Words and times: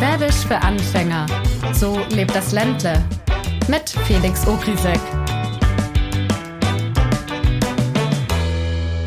Schwäbisch 0.00 0.46
für 0.46 0.56
Anfänger. 0.56 1.26
So 1.74 1.98
lebt 2.08 2.34
das 2.34 2.52
Ländle. 2.52 3.04
Mit 3.68 3.90
Felix 4.06 4.48
Ogrisek. 4.48 4.98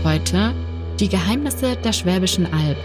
Heute 0.03 0.53
die 0.99 1.09
Geheimnisse 1.09 1.77
der 1.77 1.93
Schwäbischen 1.93 2.45
Alb. 2.45 2.77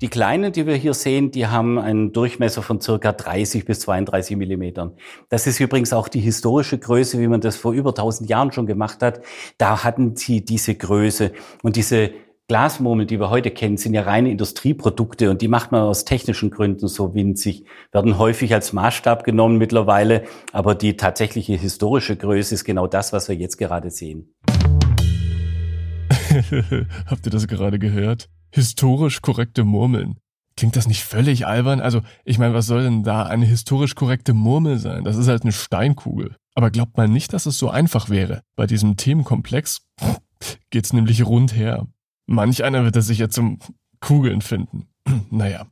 Die 0.00 0.08
kleinen, 0.08 0.50
die 0.52 0.66
wir 0.66 0.74
hier 0.74 0.94
sehen, 0.94 1.30
die 1.30 1.46
haben 1.46 1.78
einen 1.78 2.12
Durchmesser 2.12 2.62
von 2.62 2.80
circa 2.80 3.12
30 3.12 3.64
bis 3.64 3.78
32 3.78 4.36
Millimetern. 4.36 4.96
Das 5.28 5.46
ist 5.46 5.60
übrigens 5.60 5.92
auch 5.92 6.08
die 6.08 6.18
historische 6.18 6.78
Größe, 6.78 7.20
wie 7.20 7.28
man 7.28 7.40
das 7.40 7.54
vor 7.54 7.74
über 7.74 7.90
1000 7.90 8.28
Jahren 8.28 8.50
schon 8.50 8.66
gemacht 8.66 9.02
hat. 9.02 9.20
Da 9.56 9.84
hatten 9.84 10.16
sie 10.16 10.44
diese 10.44 10.74
Größe 10.74 11.30
und 11.62 11.76
diese 11.76 12.10
Glasmurmeln, 12.48 13.08
die 13.08 13.18
wir 13.18 13.30
heute 13.30 13.50
kennen, 13.50 13.76
sind 13.76 13.94
ja 13.94 14.02
reine 14.02 14.30
Industrieprodukte 14.30 15.30
und 15.30 15.42
die 15.42 15.48
macht 15.48 15.72
man 15.72 15.82
aus 15.82 16.04
technischen 16.04 16.50
Gründen 16.50 16.88
so 16.88 17.14
winzig, 17.14 17.64
werden 17.92 18.18
häufig 18.18 18.52
als 18.54 18.72
Maßstab 18.72 19.24
genommen 19.24 19.58
mittlerweile, 19.58 20.24
aber 20.52 20.74
die 20.74 20.96
tatsächliche 20.96 21.54
historische 21.54 22.16
Größe 22.16 22.54
ist 22.54 22.64
genau 22.64 22.86
das, 22.86 23.12
was 23.12 23.28
wir 23.28 23.36
jetzt 23.36 23.56
gerade 23.56 23.90
sehen. 23.90 24.34
Habt 27.06 27.26
ihr 27.26 27.30
das 27.30 27.46
gerade 27.46 27.78
gehört? 27.78 28.28
historisch 28.52 29.22
korrekte 29.22 29.64
Murmeln. 29.64 30.18
Klingt 30.56 30.76
das 30.76 30.86
nicht 30.86 31.02
völlig 31.02 31.46
albern? 31.46 31.80
Also, 31.80 32.02
ich 32.24 32.38
meine, 32.38 32.52
was 32.52 32.66
soll 32.66 32.84
denn 32.84 33.02
da 33.02 33.24
eine 33.24 33.46
historisch 33.46 33.94
korrekte 33.94 34.34
Murmel 34.34 34.78
sein? 34.78 35.02
Das 35.02 35.16
ist 35.16 35.28
halt 35.28 35.42
eine 35.42 35.52
Steinkugel. 35.52 36.36
Aber 36.54 36.70
glaubt 36.70 36.98
man 36.98 37.10
nicht, 37.10 37.32
dass 37.32 37.46
es 37.46 37.58
so 37.58 37.70
einfach 37.70 38.10
wäre. 38.10 38.42
Bei 38.54 38.66
diesem 38.66 38.98
Themenkomplex 38.98 39.86
geht's 40.70 40.92
nämlich 40.92 41.24
rundher. 41.24 41.86
Manch 42.26 42.64
einer 42.64 42.84
wird 42.84 42.96
es 42.96 43.06
sicher 43.06 43.30
zum 43.30 43.58
Kugeln 44.00 44.40
finden. 44.40 44.88
naja. 45.30 45.66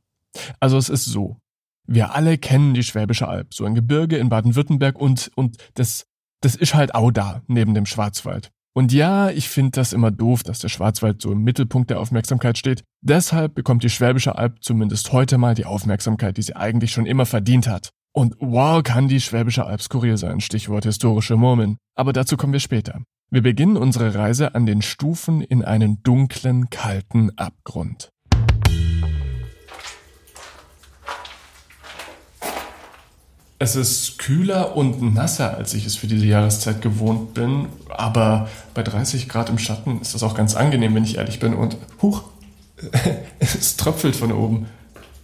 Also 0.61 0.77
es 0.79 0.89
ist 0.89 1.07
so. 1.07 1.39
Wir 1.87 2.15
alle 2.15 2.39
kennen 2.39 2.75
die 2.75 2.85
Schwäbische 2.85 3.27
Alb, 3.27 3.53
so 3.53 3.65
ein 3.65 3.75
Gebirge 3.75 4.17
in 4.17 4.29
Baden-Württemberg 4.29 4.99
und, 4.99 5.31
und 5.35 5.57
das, 5.75 6.07
das 6.41 6.55
ist 6.55 6.75
halt 6.75 6.95
auch 6.95 7.11
da, 7.11 7.43
neben 7.49 7.75
dem 7.75 7.87
Schwarzwald. 7.87 8.51
Und 8.73 8.93
ja, 8.93 9.31
ich 9.31 9.49
finde 9.49 9.73
das 9.73 9.93
immer 9.93 10.13
doof, 10.13 10.45
dass 10.45 10.61
der 10.61 10.69
Schwarzwald 10.69 11.21
so 11.21 11.33
im 11.33 11.43
Mittelpunkt 11.43 11.91
der 11.91 11.99
Aufmerksamkeit 11.99 12.57
steht. 12.57 12.85
Deshalb 13.01 13.55
bekommt 13.55 13.83
die 13.83 13.91
Schwäbische 13.91 14.39
Alb 14.39 14.63
zumindest 14.63 15.13
heute 15.13 15.39
mal 15.39 15.57
die 15.57 15.65
Aufmerksamkeit, 15.65 16.37
die 16.37 16.43
sie 16.43 16.55
eigentlich 16.55 16.93
schon 16.93 17.07
immer 17.07 17.27
verdient 17.27 17.67
hat. 17.67 17.91
Und 18.13 18.37
wow, 18.39 18.83
kann 18.83 19.09
die 19.09 19.21
Schwäbische 19.21 19.67
Alb 19.67 19.83
skurril 19.83 20.17
sein, 20.17 20.41
Stichwort 20.41 20.85
historische 20.85 21.37
Murmeln. 21.37 21.79
Aber 21.97 22.13
dazu 22.13 22.37
kommen 22.37 22.53
wir 22.53 22.61
später. 22.61 23.03
Wir 23.33 23.43
beginnen 23.43 23.77
unsere 23.77 24.17
Reise 24.17 24.57
an 24.57 24.67
den 24.67 24.83
Stufen 24.83 25.41
in 25.41 25.65
einen 25.65 26.03
dunklen, 26.03 26.69
kalten 26.69 27.31
Abgrund. 27.39 28.11
Es 33.61 33.77
ist 33.77 34.19
kühler 34.19 34.77
und 34.77 35.15
nasser, 35.15 35.57
als 35.57 35.75
ich 35.75 35.87
es 35.87 35.95
für 35.95 36.09
diese 36.09 36.27
Jahreszeit 36.27 36.83
gewohnt 36.83 37.33
bin, 37.35 37.67
aber 37.89 38.49
bei 38.75 38.83
30 38.83 39.29
Grad 39.29 39.49
im 39.49 39.59
Schatten 39.59 40.01
ist 40.01 40.13
das 40.13 40.25
auch 40.25 40.35
ganz 40.35 40.57
angenehm, 40.57 40.97
wenn 40.97 41.05
ich 41.05 41.19
ehrlich 41.19 41.39
bin. 41.39 41.55
Und 41.55 41.77
huch, 42.03 42.25
es 43.39 43.77
tröpfelt 43.77 44.17
von 44.17 44.33
oben. 44.33 44.67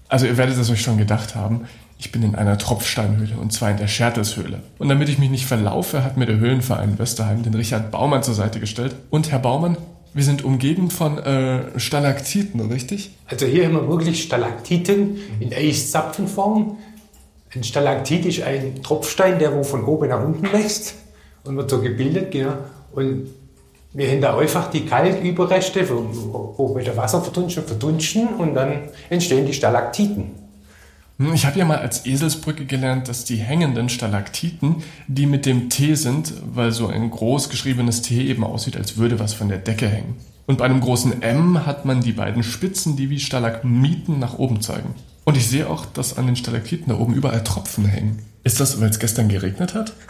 Also 0.07 0.27
ihr 0.27 0.37
werdet 0.37 0.57
es 0.59 0.71
euch 0.71 0.81
schon 0.81 0.97
gedacht 0.97 1.35
haben, 1.35 1.67
ich 1.99 2.13
bin 2.13 2.23
in 2.23 2.35
einer 2.35 2.59
Tropfsteinhöhle 2.59 3.37
und 3.41 3.53
zwar 3.53 3.71
in 3.71 3.79
der 3.79 3.89
Schertelshöhle. 3.89 4.61
Und 4.79 4.89
damit 4.89 5.09
ich 5.09 5.19
mich 5.19 5.31
nicht 5.31 5.47
verlaufe, 5.47 6.05
hat 6.05 6.17
mir 6.17 6.27
der 6.27 6.39
Höhlenverein 6.39 6.99
Westerheim 6.99 7.43
den 7.43 7.55
Richard 7.55 7.91
Baumann 7.91 8.23
zur 8.23 8.35
Seite 8.35 8.61
gestellt. 8.61 8.95
Und 9.11 9.31
Herr 9.31 9.39
Baumann, 9.39 9.79
wir 10.13 10.25
sind 10.25 10.45
umgeben 10.45 10.91
von 10.91 11.19
äh, 11.19 11.79
Stalaktiten, 11.79 12.61
richtig? 12.73 13.11
Also 13.27 13.47
hier 13.47 13.67
haben 13.67 13.75
wir 13.75 13.89
wirklich 13.89 14.23
Stalaktiten 14.23 15.19
in 15.41 15.53
Eiszapfenform. 15.53 16.79
Ein 17.55 17.65
Stalaktit 17.65 18.27
ist 18.27 18.43
ein 18.43 18.83
Tropfstein, 18.83 19.39
der 19.39 19.55
wo 19.55 19.63
von 19.63 19.85
oben 19.85 20.09
nach 20.09 20.23
unten 20.23 20.53
wächst 20.53 20.95
und 21.45 21.57
wird 21.57 21.71
so 21.71 21.81
gebildet. 21.81 22.31
Genau. 22.31 22.55
Und 22.93 23.29
wir 23.95 24.11
haben 24.11 24.21
da 24.21 24.37
einfach 24.37 24.71
die 24.71 24.85
Kalküberreste, 24.85 25.89
wo, 25.89 26.55
wo 26.57 26.75
mit 26.75 26.87
der 26.87 26.97
Wasserverdunsten 26.97 27.65
verdunsten 27.65 28.29
und 28.37 28.55
dann 28.55 28.89
entstehen 29.09 29.47
die 29.47 29.55
Stalaktiten. 29.55 30.46
Hm, 31.19 31.33
ich 31.33 31.47
habe 31.47 31.59
ja 31.59 31.65
mal 31.65 31.79
als 31.79 32.05
Eselsbrücke 32.05 32.67
gelernt, 32.67 33.09
dass 33.09 33.25
die 33.25 33.37
hängenden 33.37 33.89
Stalaktiten 33.89 34.77
die 35.09 35.27
mit 35.27 35.47
dem 35.47 35.71
T 35.71 35.95
sind, 35.95 36.33
weil 36.53 36.73
so 36.73 36.89
ein 36.89 37.11
groß 37.11 37.49
geschriebenes 37.49 38.03
T 38.03 38.27
eben 38.27 38.45
aussieht, 38.45 38.77
als 38.77 38.97
würde 38.97 39.19
was 39.19 39.35
von 39.35 39.49
der 39.49 39.59
Decke 39.59 39.89
hängen. 39.89 40.17
Und 40.47 40.59
bei 40.59 40.65
einem 40.65 40.81
großen 40.81 41.23
M 41.23 41.67
hat 41.67 41.85
man 41.85 42.03
die 42.03 42.13
beiden 42.13 42.43
Spitzen, 42.43 42.97
die 42.97 43.11
wie 43.11 43.19
Stalagmiten 43.19 44.19
nach 44.19 44.39
oben 44.39 44.61
zeigen. 44.61 44.95
Und 45.25 45.37
ich 45.37 45.49
sehe 45.49 45.69
auch, 45.69 45.87
dass 45.87 46.17
an 46.17 46.27
den 46.27 46.37
Stalaktiten 46.37 46.89
da 46.89 46.99
oben 47.01 47.15
überall 47.15 47.43
Tropfen 47.43 47.85
hängen. 47.85 48.23
Ist 48.45 48.61
das, 48.61 48.81
weil 48.81 48.91
es 48.91 49.01
gestern 49.01 49.29
geregnet 49.29 49.75
hat? 49.75 49.93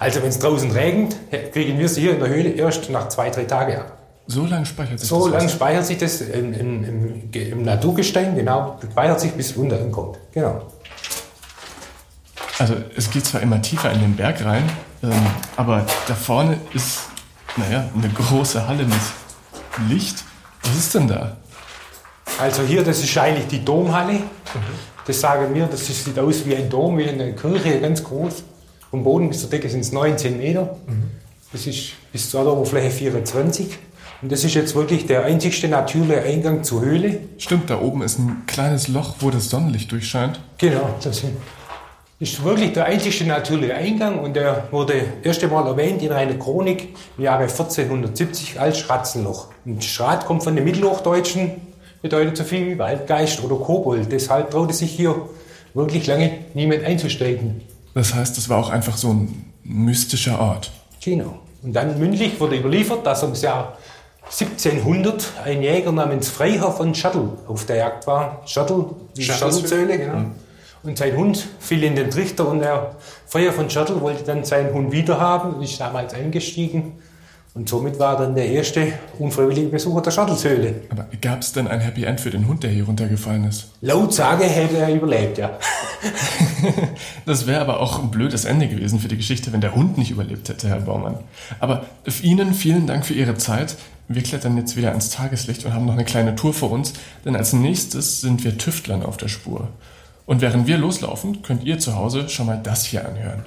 Also 0.00 0.20
wenn 0.20 0.30
es 0.30 0.40
draußen 0.40 0.72
regnet, 0.72 1.14
kriegen 1.52 1.78
wir 1.78 1.88
sie 1.88 2.00
hier 2.00 2.14
in 2.14 2.18
der 2.18 2.28
Höhle 2.28 2.48
erst 2.48 2.90
nach 2.90 3.08
zwei, 3.08 3.30
drei 3.30 3.44
Tagen 3.44 3.76
ab. 3.76 4.01
So 4.26 4.46
lange 4.46 4.66
speichert 4.66 5.00
sich 5.00 5.08
so 5.08 5.16
das? 5.16 5.24
So 5.24 5.30
lange 5.30 5.48
speichert 5.48 5.86
sich 5.86 5.98
das 5.98 6.20
im, 6.20 6.52
im, 6.52 6.84
im, 6.84 7.30
im 7.32 7.62
Naturgestein, 7.62 8.34
genau, 8.34 8.78
speichert 8.90 9.20
sich, 9.20 9.32
bis 9.32 9.50
es 9.50 9.56
unten 9.56 9.90
kommt. 9.90 10.18
Genau. 10.32 10.62
Also 12.58 12.74
es 12.96 13.10
geht 13.10 13.26
zwar 13.26 13.40
immer 13.40 13.60
tiefer 13.60 13.90
in 13.90 14.00
den 14.00 14.14
Berg 14.14 14.44
rein, 14.44 14.62
ähm, 15.02 15.10
aber 15.56 15.84
da 16.06 16.14
vorne 16.14 16.58
ist, 16.74 17.00
naja, 17.56 17.88
eine 17.94 18.08
große 18.08 18.66
Halle 18.68 18.84
mit 18.84 19.88
Licht. 19.88 20.24
Was 20.62 20.76
ist 20.76 20.94
denn 20.94 21.08
da? 21.08 21.36
Also 22.38 22.62
hier, 22.62 22.84
das 22.84 23.02
ist 23.02 23.16
eigentlich 23.18 23.48
die 23.48 23.64
Domhalle. 23.64 24.20
Das 25.06 25.20
sagen 25.20 25.54
wir, 25.54 25.66
das 25.66 25.86
sieht 25.86 26.18
aus 26.18 26.46
wie 26.46 26.54
ein 26.54 26.70
Dom, 26.70 26.96
wie 26.98 27.08
eine 27.08 27.34
Kirche, 27.34 27.80
ganz 27.80 28.02
groß. 28.04 28.44
Vom 28.90 29.02
Boden 29.02 29.28
bis 29.28 29.40
zur 29.40 29.50
Decke 29.50 29.68
sind 29.68 29.80
es 29.80 29.90
19 29.90 30.38
Meter. 30.38 30.76
Das 31.52 31.66
ist 31.66 31.92
bis 32.12 32.30
zur 32.30 32.46
Oberfläche 32.46 32.90
24. 32.90 33.78
Und 34.22 34.30
das 34.30 34.44
ist 34.44 34.54
jetzt 34.54 34.74
wirklich 34.76 35.06
der 35.06 35.24
einzigste 35.24 35.68
natürliche 35.68 36.22
Eingang 36.22 36.62
zur 36.62 36.80
Höhle. 36.80 37.18
Stimmt, 37.38 37.68
da 37.68 37.80
oben 37.80 38.02
ist 38.02 38.18
ein 38.18 38.44
kleines 38.46 38.86
Loch, 38.88 39.16
wo 39.18 39.30
das 39.30 39.50
Sonnenlicht 39.50 39.90
durchscheint. 39.90 40.40
Genau, 40.58 40.94
das 41.02 41.22
ist 42.20 42.44
wirklich 42.44 42.72
der 42.72 42.84
einzigste 42.84 43.24
natürliche 43.24 43.74
Eingang 43.74 44.20
und 44.20 44.36
der 44.36 44.68
wurde 44.70 44.94
erst 45.24 45.42
einmal 45.42 45.66
erwähnt 45.66 46.02
in 46.02 46.12
einer 46.12 46.34
Chronik 46.34 46.94
im 47.18 47.24
Jahre 47.24 47.42
1470 47.42 48.60
als 48.60 48.78
Schratzenloch. 48.78 49.48
Und 49.64 49.82
Schrat 49.82 50.24
kommt 50.24 50.44
von 50.44 50.54
den 50.54 50.64
Mittelhochdeutschen 50.64 51.60
bedeutet 52.02 52.36
so 52.36 52.44
viel 52.44 52.66
wie 52.66 52.78
Waldgeist 52.78 53.42
oder 53.42 53.56
Kobold. 53.56 54.10
Deshalb 54.10 54.50
traute 54.50 54.74
sich 54.74 54.90
hier 54.90 55.14
wirklich 55.72 56.06
lange 56.06 56.32
niemand 56.52 56.84
einzusteigen. 56.84 57.62
Das 57.94 58.12
heißt, 58.14 58.36
es 58.38 58.48
war 58.48 58.58
auch 58.58 58.70
einfach 58.70 58.96
so 58.96 59.10
ein 59.10 59.52
mystischer 59.62 60.40
Ort. 60.40 60.70
Genau. 61.02 61.38
Und 61.62 61.72
dann 61.72 61.98
mündlich 61.98 62.38
wurde 62.40 62.56
überliefert, 62.56 63.06
dass 63.06 63.22
ums 63.22 63.42
Jahr 63.42 63.78
1700 64.32 65.32
ein 65.44 65.62
Jäger 65.62 65.92
namens 65.92 66.30
Freiherr 66.30 66.72
von 66.72 66.94
Schottel 66.94 67.28
auf 67.46 67.66
der 67.66 67.76
Jagd 67.76 68.06
war. 68.06 68.40
Schottel, 68.46 68.86
die 69.14 69.22
Schottelzöhle, 69.22 69.98
genau. 69.98 70.16
Mhm. 70.16 70.32
Und 70.84 70.98
sein 70.98 71.16
Hund 71.16 71.46
fiel 71.60 71.84
in 71.84 71.94
den 71.94 72.10
Trichter 72.10 72.48
und 72.48 72.60
der 72.60 72.96
Freiherr 73.26 73.52
von 73.52 73.68
Schottel 73.68 74.00
wollte 74.00 74.24
dann 74.24 74.44
seinen 74.44 74.72
Hund 74.72 74.90
wiederhaben 74.90 75.54
und 75.54 75.62
ist 75.62 75.78
damals 75.78 76.14
eingestiegen 76.14 76.94
und 77.54 77.68
somit 77.68 77.98
war 77.98 78.16
dann 78.16 78.34
der 78.34 78.46
erste 78.46 78.94
unfreiwillige 79.18 79.68
Besucher 79.68 80.00
der 80.00 80.10
Schadelshöhle. 80.10 80.74
Aber 80.88 81.06
gab 81.20 81.42
es 81.42 81.52
denn 81.52 81.68
ein 81.68 81.80
Happy 81.80 82.04
End 82.04 82.18
für 82.18 82.30
den 82.30 82.48
Hund, 82.48 82.62
der 82.62 82.70
hier 82.70 82.86
runtergefallen 82.86 83.44
ist? 83.44 83.68
Laut 83.82 84.14
Sage 84.14 84.44
hätte 84.44 84.78
er 84.78 84.94
überlebt, 84.94 85.36
ja. 85.36 85.58
das 87.26 87.46
wäre 87.46 87.60
aber 87.60 87.80
auch 87.80 87.98
ein 87.98 88.10
blödes 88.10 88.46
Ende 88.46 88.68
gewesen 88.68 89.00
für 89.00 89.08
die 89.08 89.18
Geschichte, 89.18 89.52
wenn 89.52 89.60
der 89.60 89.74
Hund 89.74 89.98
nicht 89.98 90.10
überlebt 90.10 90.48
hätte, 90.48 90.68
Herr 90.68 90.80
Baumann. 90.80 91.18
Aber 91.60 91.84
Ihnen 92.22 92.54
vielen 92.54 92.86
Dank 92.86 93.04
für 93.04 93.14
Ihre 93.14 93.36
Zeit. 93.36 93.76
Wir 94.14 94.22
klettern 94.22 94.58
jetzt 94.58 94.76
wieder 94.76 94.90
ans 94.90 95.08
Tageslicht 95.08 95.64
und 95.64 95.72
haben 95.72 95.86
noch 95.86 95.94
eine 95.94 96.04
kleine 96.04 96.36
Tour 96.36 96.52
vor 96.52 96.70
uns, 96.70 96.92
denn 97.24 97.34
als 97.34 97.54
nächstes 97.54 98.20
sind 98.20 98.44
wir 98.44 98.58
Tüftlern 98.58 99.02
auf 99.02 99.16
der 99.16 99.28
Spur. 99.28 99.68
Und 100.26 100.42
während 100.42 100.66
wir 100.66 100.76
loslaufen, 100.76 101.40
könnt 101.40 101.64
ihr 101.64 101.78
zu 101.78 101.96
Hause 101.96 102.28
schon 102.28 102.46
mal 102.46 102.60
das 102.62 102.84
hier 102.84 103.08
anhören. 103.08 103.44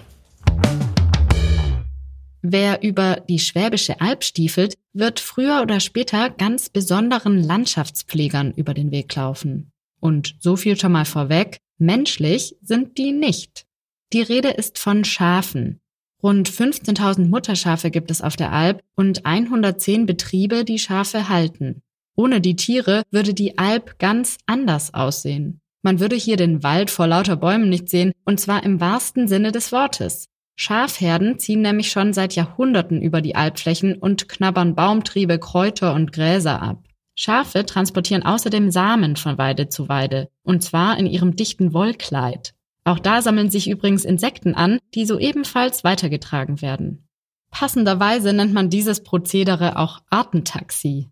Wer 2.42 2.81
über 2.81 3.22
die 3.30 3.39
Schwäbische 3.39 4.01
Alb 4.01 4.24
stiefelt, 4.24 4.75
wird 4.94 5.19
früher 5.19 5.62
oder 5.62 5.80
später 5.80 6.31
ganz 6.31 6.69
besonderen 6.69 7.44
Landschaftspflegern 7.44 8.51
über 8.51 8.74
den 8.74 8.92
Weg 8.92 9.13
laufen. 9.16 9.72
Und 10.00 10.36
so 10.39 10.56
viel 10.56 10.80
schon 10.80 10.92
mal 10.92 11.06
vorweg, 11.06 11.57
menschlich 11.78 12.56
sind 12.62 12.98
die 12.98 13.12
nicht. 13.12 13.66
Die 14.13 14.22
Rede 14.22 14.50
ist 14.50 14.80
von 14.80 15.04
Schafen. 15.06 15.80
Rund 16.25 16.50
15.000 16.50 17.27
Mutterschafe 17.27 17.92
gibt 17.92 18.10
es 18.10 18.24
auf 18.24 18.36
der 18.36 18.51
Alb 18.51 18.81
und 18.95 19.27
110 19.27 20.07
Betriebe, 20.07 20.66
die 20.66 20.80
Schafe 20.80 21.30
halten. 21.30 21.83
Ohne 22.16 22.42
die 22.42 22.56
Tiere 22.56 23.04
würde 23.12 23.36
die 23.36 23.60
Alb 23.60 24.00
ganz 24.00 24.39
anders 24.48 24.95
aussehen. 24.95 25.62
Man 25.83 26.00
würde 26.00 26.16
hier 26.16 26.36
den 26.36 26.63
Wald 26.63 26.89
vor 26.89 27.06
lauter 27.06 27.36
Bäumen 27.36 27.69
nicht 27.69 27.89
sehen, 27.89 28.12
und 28.25 28.39
zwar 28.39 28.63
im 28.63 28.81
wahrsten 28.81 29.27
Sinne 29.27 29.51
des 29.51 29.72
Wortes. 29.72 30.25
Schafherden 30.56 31.38
ziehen 31.38 31.62
nämlich 31.62 31.92
schon 31.92 32.12
seit 32.12 32.33
Jahrhunderten 32.33 33.04
über 33.04 33.22
die 33.22 33.36
Albflächen 33.36 33.94
und 33.94 34.27
knabbern 34.27 34.74
Baumtriebe, 34.74 35.38
Kräuter 35.38 35.94
und 35.94 36.12
Gräser 36.12 36.60
ab. 36.60 36.88
Schafe 37.13 37.68
transportieren 37.68 38.24
außerdem 38.24 38.72
Samen 38.72 39.16
von 39.16 39.38
Weide 39.38 39.69
zu 39.69 39.89
Weide, 39.89 40.30
und 40.42 40.63
zwar 40.63 40.98
in 40.98 41.06
ihrem 41.06 41.36
dichten 41.36 41.72
Wollkleid. 41.75 42.56
Auch 42.86 43.00
da 43.00 43.22
sammeln 43.24 43.50
sich 43.50 43.68
übrigens 43.68 44.06
Insekten 44.06 44.54
an, 44.54 44.80
die 44.94 45.06
so 45.06 45.18
ebenfalls 45.18 45.84
weitergetragen 45.84 46.62
werden. 46.62 47.08
Passenderweise 47.50 48.32
nennt 48.32 48.54
man 48.54 48.70
dieses 48.70 49.02
Prozedere 49.02 49.80
auch 49.80 50.02
Artentaxi. 50.12 51.10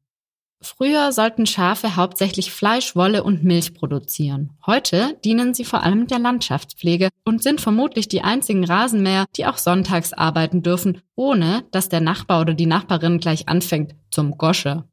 Früher 0.61 1.11
sollten 1.11 1.45
Schafe 1.45 1.95
hauptsächlich 1.97 2.51
Fleisch, 2.51 2.95
Wolle 2.95 3.23
und 3.23 3.43
Milch 3.43 3.73
produzieren. 3.73 4.51
Heute 4.65 5.17
dienen 5.25 5.53
sie 5.53 5.65
vor 5.65 5.83
allem 5.83 6.07
der 6.07 6.19
Landschaftspflege 6.19 7.09
und 7.25 7.43
sind 7.43 7.59
vermutlich 7.59 8.07
die 8.07 8.21
einzigen 8.21 8.63
Rasenmäher, 8.63 9.25
die 9.35 9.45
auch 9.45 9.57
sonntags 9.57 10.13
arbeiten 10.13 10.61
dürfen, 10.61 11.01
ohne 11.15 11.65
dass 11.71 11.89
der 11.89 12.01
Nachbar 12.01 12.39
oder 12.39 12.53
die 12.53 12.65
Nachbarin 12.65 13.19
gleich 13.19 13.49
anfängt 13.49 13.95
zum 14.09 14.37
Gosche. 14.37 14.85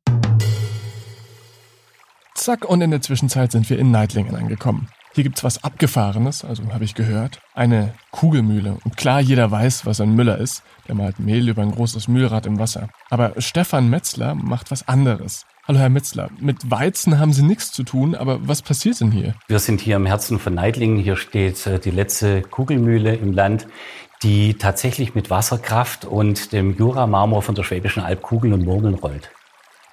Zack, 2.35 2.69
und 2.69 2.81
in 2.81 2.91
der 2.91 3.03
Zwischenzeit 3.03 3.53
sind 3.53 3.69
wir 3.69 3.79
in 3.79 3.91
Neitlingen 3.91 4.35
angekommen. 4.35 4.89
Hier 5.13 5.25
gibt's 5.25 5.43
was 5.43 5.65
Abgefahrenes, 5.65 6.45
also 6.45 6.63
habe 6.73 6.85
ich 6.85 6.95
gehört. 6.95 7.41
Eine 7.53 7.95
Kugelmühle. 8.13 8.79
Und 8.85 8.97
klar, 8.97 9.21
jeder 9.21 9.51
weiß, 9.51 9.85
was 9.85 10.01
ein 10.01 10.15
Müller 10.15 10.39
ist. 10.39 10.63
Der 10.87 10.95
malt 10.95 11.19
Mehl 11.19 11.49
über 11.49 11.63
ein 11.63 11.73
großes 11.73 12.07
Mühlrad 12.07 12.47
im 12.47 12.61
Wasser. 12.61 12.91
Aber 13.11 13.33
Stefan 13.39 13.91
Metzler 13.91 14.37
macht 14.37 14.71
was 14.71 14.87
anderes. 14.87 15.47
Hallo 15.67 15.81
Herr 15.81 15.89
Metzler, 15.89 16.31
mit 16.39 16.71
Weizen 16.71 17.19
haben 17.19 17.33
Sie 17.33 17.43
nichts 17.43 17.71
zu 17.73 17.83
tun, 17.83 18.15
aber 18.15 18.47
was 18.49 18.63
passiert 18.63 19.01
denn 19.01 19.11
hier? 19.11 19.35
Wir 19.47 19.59
sind 19.59 19.81
hier 19.81 19.97
im 19.97 20.07
Herzen 20.07 20.39
von 20.39 20.55
Neidlingen. 20.55 20.99
Hier 20.99 21.17
steht 21.17 21.67
äh, 21.67 21.79
die 21.79 21.91
letzte 21.91 22.43
Kugelmühle 22.43 23.15
im 23.15 23.33
Land, 23.33 23.67
die 24.23 24.55
tatsächlich 24.55 25.15
mit 25.15 25.29
Wasserkraft 25.29 26.05
und 26.05 26.53
dem 26.53 26.77
Jura-Marmor 26.77 27.43
von 27.43 27.55
der 27.55 27.65
Schwäbischen 27.65 28.03
Alb 28.03 28.23
Kugeln 28.23 28.53
und 28.53 28.65
Murmeln 28.65 28.95
rollt. 28.95 29.31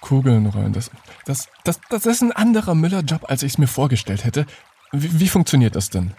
Kugeln 0.01 0.45
rollen, 0.47 0.73
das, 0.73 0.91
das, 1.25 1.47
das, 1.63 1.79
das 1.89 2.05
ist 2.05 2.21
ein 2.21 2.31
anderer 2.31 2.75
Müllerjob, 2.75 3.29
als 3.29 3.43
ich 3.43 3.53
es 3.53 3.57
mir 3.57 3.67
vorgestellt 3.67 4.25
hätte. 4.25 4.45
Wie, 4.91 5.19
wie 5.19 5.27
funktioniert 5.27 5.75
das 5.75 5.89
denn? 5.89 6.13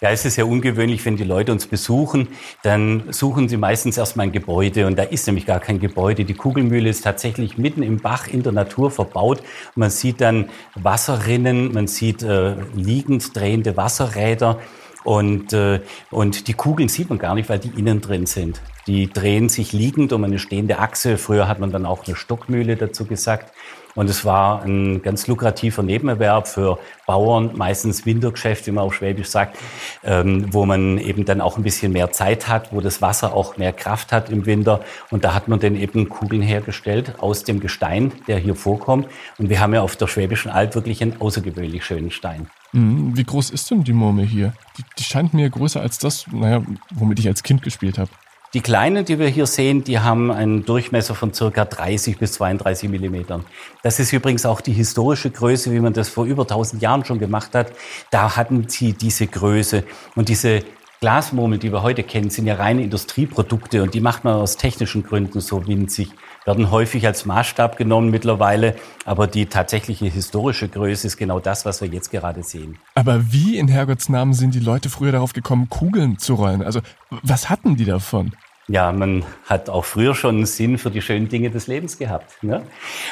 Ja, 0.00 0.10
es 0.10 0.24
ist 0.24 0.36
ja 0.36 0.44
ungewöhnlich, 0.44 1.04
wenn 1.06 1.16
die 1.16 1.24
Leute 1.24 1.52
uns 1.52 1.66
besuchen, 1.66 2.28
dann 2.62 3.04
suchen 3.12 3.48
sie 3.48 3.56
meistens 3.56 3.96
erstmal 3.96 4.26
ein 4.26 4.32
Gebäude 4.32 4.86
und 4.86 4.96
da 4.96 5.04
ist 5.04 5.26
nämlich 5.26 5.46
gar 5.46 5.60
kein 5.60 5.80
Gebäude. 5.80 6.24
Die 6.24 6.34
Kugelmühle 6.34 6.88
ist 6.88 7.02
tatsächlich 7.02 7.56
mitten 7.56 7.82
im 7.82 7.98
Bach 7.98 8.26
in 8.26 8.42
der 8.42 8.52
Natur 8.52 8.90
verbaut. 8.90 9.42
Man 9.74 9.90
sieht 9.90 10.20
dann 10.20 10.50
Wasserrinnen, 10.74 11.72
man 11.72 11.86
sieht 11.86 12.22
äh, 12.22 12.56
liegend 12.74 13.34
drehende 13.34 13.76
Wasserräder 13.76 14.58
und, 15.04 15.52
äh, 15.52 15.80
und 16.10 16.48
die 16.48 16.54
Kugeln 16.54 16.88
sieht 16.88 17.08
man 17.08 17.18
gar 17.18 17.34
nicht, 17.34 17.48
weil 17.48 17.60
die 17.60 17.78
innen 17.78 18.00
drin 18.00 18.26
sind. 18.26 18.60
Die 18.86 19.08
drehen 19.10 19.48
sich 19.48 19.72
liegend 19.72 20.12
um 20.12 20.24
eine 20.24 20.38
stehende 20.38 20.78
Achse. 20.78 21.16
Früher 21.16 21.48
hat 21.48 21.58
man 21.58 21.70
dann 21.70 21.86
auch 21.86 22.06
eine 22.06 22.16
Stockmühle 22.16 22.76
dazu 22.76 23.06
gesagt. 23.06 23.52
Und 23.96 24.08
es 24.08 24.24
war 24.24 24.62
ein 24.62 25.02
ganz 25.02 25.26
lukrativer 25.26 25.82
Nebenerwerb 25.82 26.46
für 26.46 26.78
Bauern, 27.06 27.50
meistens 27.54 28.06
Wintergeschäft, 28.06 28.66
wie 28.66 28.70
man 28.70 28.84
auf 28.84 28.94
Schwäbisch 28.94 29.28
sagt, 29.28 29.58
ähm, 30.04 30.46
wo 30.52 30.66
man 30.66 30.98
eben 30.98 31.24
dann 31.24 31.40
auch 31.40 31.56
ein 31.56 31.62
bisschen 31.62 31.92
mehr 31.92 32.12
Zeit 32.12 32.46
hat, 32.46 32.72
wo 32.72 32.80
das 32.80 33.02
Wasser 33.02 33.34
auch 33.34 33.56
mehr 33.56 33.72
Kraft 33.72 34.12
hat 34.12 34.30
im 34.30 34.46
Winter. 34.46 34.80
Und 35.10 35.24
da 35.24 35.34
hat 35.34 35.48
man 35.48 35.58
dann 35.58 35.74
eben 35.74 36.08
Kugeln 36.08 36.42
hergestellt 36.42 37.14
aus 37.18 37.42
dem 37.42 37.58
Gestein, 37.58 38.12
der 38.28 38.38
hier 38.38 38.54
vorkommt. 38.54 39.08
Und 39.38 39.48
wir 39.48 39.60
haben 39.60 39.74
ja 39.74 39.80
auf 39.80 39.96
der 39.96 40.06
Schwäbischen 40.06 40.50
Alb 40.50 40.74
wirklich 40.74 41.02
einen 41.02 41.20
außergewöhnlich 41.20 41.84
schönen 41.84 42.10
Stein. 42.10 42.48
Mhm. 42.72 43.16
Wie 43.16 43.24
groß 43.24 43.50
ist 43.50 43.70
denn 43.70 43.82
die 43.82 43.94
Murmel 43.94 44.26
hier? 44.26 44.52
Die, 44.76 44.84
die 44.98 45.04
scheint 45.04 45.32
mir 45.32 45.48
größer 45.48 45.80
als 45.80 45.98
das, 45.98 46.26
naja, 46.30 46.62
womit 46.94 47.18
ich 47.18 47.28
als 47.28 47.42
Kind 47.42 47.62
gespielt 47.62 47.98
habe. 47.98 48.10
Die 48.56 48.62
kleinen, 48.62 49.04
die 49.04 49.18
wir 49.18 49.28
hier 49.28 49.44
sehen, 49.44 49.84
die 49.84 49.98
haben 49.98 50.30
einen 50.30 50.64
Durchmesser 50.64 51.14
von 51.14 51.34
circa 51.34 51.66
30 51.66 52.16
bis 52.16 52.32
32 52.32 52.88
Millimetern. 52.88 53.44
Das 53.82 54.00
ist 54.00 54.14
übrigens 54.14 54.46
auch 54.46 54.62
die 54.62 54.72
historische 54.72 55.30
Größe, 55.30 55.72
wie 55.72 55.80
man 55.80 55.92
das 55.92 56.08
vor 56.08 56.24
über 56.24 56.44
1000 56.44 56.80
Jahren 56.80 57.04
schon 57.04 57.18
gemacht 57.18 57.54
hat. 57.54 57.70
Da 58.10 58.34
hatten 58.34 58.66
sie 58.66 58.94
diese 58.94 59.26
Größe. 59.26 59.84
Und 60.14 60.30
diese 60.30 60.62
Glasmurmeln, 61.02 61.60
die 61.60 61.70
wir 61.70 61.82
heute 61.82 62.02
kennen, 62.02 62.30
sind 62.30 62.46
ja 62.46 62.54
reine 62.54 62.82
Industrieprodukte 62.82 63.82
und 63.82 63.92
die 63.92 64.00
macht 64.00 64.24
man 64.24 64.36
aus 64.36 64.56
technischen 64.56 65.02
Gründen 65.02 65.42
so 65.42 65.66
winzig, 65.66 66.08
werden 66.46 66.70
häufig 66.70 67.06
als 67.06 67.26
Maßstab 67.26 67.76
genommen 67.76 68.10
mittlerweile, 68.10 68.74
aber 69.04 69.26
die 69.26 69.44
tatsächliche 69.44 70.06
historische 70.06 70.70
Größe 70.70 71.08
ist 71.08 71.18
genau 71.18 71.40
das, 71.40 71.66
was 71.66 71.82
wir 71.82 71.88
jetzt 71.88 72.10
gerade 72.10 72.42
sehen. 72.42 72.78
Aber 72.94 73.30
wie 73.30 73.58
in 73.58 73.68
Herrgottsnamen 73.68 74.32
sind 74.32 74.54
die 74.54 74.60
Leute 74.60 74.88
früher 74.88 75.12
darauf 75.12 75.34
gekommen, 75.34 75.68
Kugeln 75.68 76.18
zu 76.18 76.32
rollen? 76.32 76.62
Also 76.62 76.80
was 77.10 77.50
hatten 77.50 77.76
die 77.76 77.84
davon? 77.84 78.32
Ja, 78.68 78.90
man 78.90 79.24
hat 79.44 79.70
auch 79.70 79.84
früher 79.84 80.16
schon 80.16 80.44
Sinn 80.44 80.76
für 80.76 80.90
die 80.90 81.00
schönen 81.00 81.28
Dinge 81.28 81.50
des 81.50 81.68
Lebens 81.68 81.98
gehabt. 81.98 82.42
Ne? 82.42 82.62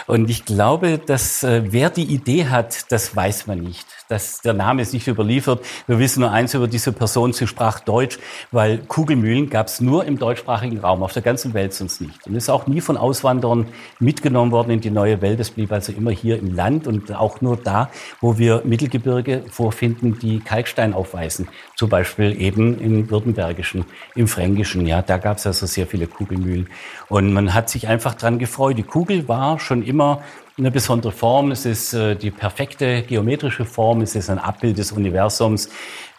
Und 0.08 0.28
ich 0.28 0.44
glaube, 0.44 0.98
dass 0.98 1.44
äh, 1.44 1.62
wer 1.66 1.90
die 1.90 2.02
Idee 2.02 2.46
hat, 2.46 2.90
das 2.90 3.14
weiß 3.14 3.46
man 3.46 3.60
nicht. 3.60 3.86
Dass 4.08 4.40
der 4.40 4.52
Name 4.52 4.82
ist 4.82 4.92
nicht 4.92 5.06
überliefert. 5.06 5.64
Wir 5.86 6.00
wissen 6.00 6.20
nur 6.20 6.32
eins 6.32 6.54
über 6.54 6.66
diese 6.66 6.90
Person, 6.90 7.32
sie 7.32 7.46
sprach 7.46 7.78
Deutsch, 7.78 8.18
weil 8.50 8.78
Kugelmühlen 8.78 9.48
gab 9.48 9.68
es 9.68 9.80
nur 9.80 10.04
im 10.04 10.18
deutschsprachigen 10.18 10.80
Raum, 10.80 11.04
auf 11.04 11.12
der 11.12 11.22
ganzen 11.22 11.54
Welt 11.54 11.72
sonst 11.72 12.00
nicht. 12.00 12.26
Und 12.26 12.34
ist 12.34 12.50
auch 12.50 12.66
nie 12.66 12.80
von 12.80 12.96
Auswanderern 12.96 13.68
mitgenommen 14.00 14.50
worden 14.50 14.72
in 14.72 14.80
die 14.80 14.90
neue 14.90 15.22
Welt. 15.22 15.38
Es 15.38 15.52
blieb 15.52 15.70
also 15.70 15.92
immer 15.92 16.10
hier 16.10 16.36
im 16.36 16.52
Land 16.52 16.88
und 16.88 17.14
auch 17.14 17.40
nur 17.40 17.56
da, 17.56 17.90
wo 18.20 18.38
wir 18.38 18.62
Mittelgebirge 18.64 19.44
vorfinden, 19.48 20.18
die 20.18 20.40
Kalkstein 20.40 20.94
aufweisen. 20.94 21.48
Zum 21.76 21.88
Beispiel 21.88 22.40
eben 22.40 22.80
im 22.80 23.08
Württembergischen, 23.08 23.84
im 24.16 24.26
Fränkischen. 24.26 24.84
Ja, 24.84 25.00
da 25.00 25.16
gab 25.16 25.43
es 25.50 25.62
also 25.62 25.66
sehr 25.66 25.86
viele 25.86 26.06
Kugelmühlen. 26.06 26.68
Und 27.08 27.32
man 27.32 27.54
hat 27.54 27.68
sich 27.70 27.88
einfach 27.88 28.14
dran 28.14 28.38
gefreut. 28.38 28.78
Die 28.78 28.82
Kugel 28.82 29.28
war 29.28 29.58
schon 29.58 29.82
immer 29.82 30.22
eine 30.56 30.70
besondere 30.70 31.12
Form. 31.12 31.50
Es 31.50 31.66
ist 31.66 31.94
äh, 31.94 32.14
die 32.14 32.30
perfekte 32.30 33.02
geometrische 33.02 33.64
Form. 33.64 34.00
Es 34.02 34.14
ist 34.14 34.30
ein 34.30 34.38
Abbild 34.38 34.78
des 34.78 34.92
Universums 34.92 35.68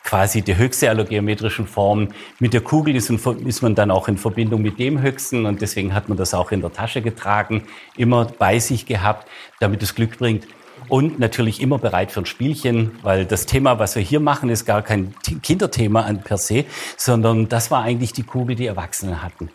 quasi 0.04 0.44
die 0.44 0.56
höchste 0.56 0.89
aller 0.89 1.04
geometrischen 1.04 1.66
Formen. 1.66 2.13
Mit 2.39 2.54
der 2.54 2.62
Kugel 2.62 2.95
ist, 2.95 3.10
man 3.10 3.74
dann 3.74 3.89
auch 3.89 4.07
in 4.07 4.18
Verbindung 4.18 4.62
mit 4.62 4.77
dem 4.77 5.01
Höchsten 5.01 5.48
und 5.48 5.62
deswegen 5.62 5.95
hat 5.95 6.10
man 6.10 6.18
das 6.18 6.36
auch 6.36 6.51
in 6.51 6.62
der 6.62 6.71
Tasche 6.71 7.01
getragen, 7.01 7.63
immer 7.98 8.25
bei 8.25 8.60
sich 8.60 8.86
gehabt, 8.86 9.28
damit 9.60 9.81
es 9.81 9.95
Glück 9.95 10.19
bringt 10.19 10.45
und 10.88 11.19
natürlich 11.19 11.62
immer 11.62 11.77
bereit 11.77 12.12
für 12.12 12.22
ein 12.22 12.25
Spielchen, 12.25 12.92
weil 13.01 13.25
das 13.25 13.45
Thema, 13.45 13.80
was 13.80 13.95
wir 13.95 14.04
hier 14.04 14.19
machen, 14.19 14.50
ist 14.50 14.66
gar 14.66 14.81
kein 14.81 15.13
Kinderthema 15.42 16.01
an 16.01 16.22
per 16.22 16.38
se, 16.38 16.66
sondern 16.98 17.50
das 17.50 17.72
war 17.72 17.83
eigentlich 17.83 18.13
die 18.13 18.24
Kugel, 18.24 18.56
die 18.56 18.68
Erwachsene 18.68 19.22
hatten. 19.24 19.50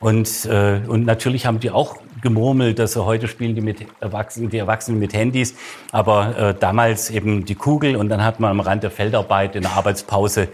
Und, 0.00 0.44
äh, 0.46 0.80
und 0.86 1.04
natürlich 1.04 1.46
haben 1.46 1.60
die 1.60 1.70
auch 1.70 1.98
gemurmelt, 2.22 2.78
dass 2.78 2.96
heute 2.96 3.28
spielen 3.28 3.54
die, 3.54 3.60
mit 3.60 3.86
Erwachsenen, 4.00 4.50
die 4.50 4.58
Erwachsenen 4.58 4.98
mit 4.98 5.12
Handys, 5.12 5.54
aber 5.92 6.38
äh, 6.38 6.54
damals 6.58 7.10
eben 7.10 7.44
die 7.44 7.54
Kugel 7.54 7.96
und 7.96 8.08
dann 8.08 8.24
hat 8.24 8.40
man 8.40 8.50
am 8.50 8.60
Rand 8.60 8.82
der 8.82 8.90
Feldarbeit 8.90 9.56
in 9.56 9.62
der 9.62 9.72
Arbeitspause 9.72 10.48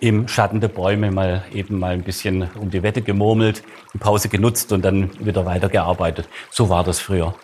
im 0.00 0.28
Schatten 0.28 0.60
der 0.60 0.68
Bäume 0.68 1.10
mal 1.10 1.44
eben 1.52 1.78
mal 1.78 1.92
ein 1.92 2.02
bisschen 2.02 2.48
um 2.60 2.70
die 2.70 2.82
Wette 2.82 3.02
gemurmelt, 3.02 3.62
die 3.92 3.98
Pause 3.98 4.28
genutzt 4.28 4.72
und 4.72 4.84
dann 4.84 5.10
wieder 5.24 5.44
weitergearbeitet. 5.44 6.28
So 6.50 6.68
war 6.68 6.84
das 6.84 7.00
früher. 7.00 7.34